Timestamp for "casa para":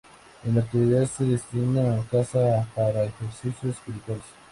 2.05-3.03